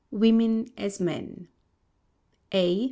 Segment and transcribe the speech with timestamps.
[0.09, 1.47] WOMEN AS MEN
[2.55, 2.79] A.